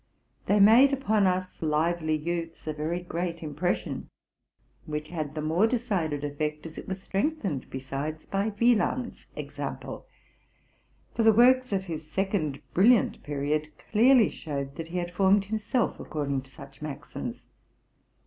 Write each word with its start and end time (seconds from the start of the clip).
They 0.47 0.59
made 0.59 0.93
upon 0.93 1.27
us 1.27 1.61
lively' 1.61 2.15
youths 2.17 2.65
a 2.65 2.73
very 2.73 3.01
great 3.01 3.43
impression, 3.43 4.09
which 4.87 5.09
had 5.09 5.35
the 5.35 5.43
more 5.43 5.67
decided 5.67 6.23
effect, 6.23 6.65
as 6.65 6.75
it 6.79 6.87
was 6.87 6.99
strengthened 7.03 7.69
besides 7.69 8.25
by 8.25 8.49
Wieland's 8.59 9.27
example; 9.35 10.07
for 11.13 11.21
the 11.21 11.31
works 11.31 11.71
of 11.71 11.85
his 11.85 12.09
second 12.09 12.63
brilliant 12.73 13.21
period 13.21 13.73
clearly 13.77 14.31
showed 14.31 14.75
that 14.77 14.87
he 14.87 14.97
had 14.97 15.11
formed 15.11 15.45
himself 15.45 15.99
according 15.99 16.41
to 16.41 16.49
such 16.49 16.81
maxims. 16.81 17.43